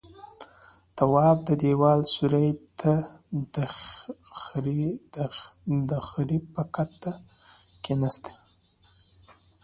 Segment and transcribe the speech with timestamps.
[0.97, 2.93] تواب د دېوال سيوري ته
[5.89, 7.11] د خرې پر کته
[7.83, 8.25] کېناست.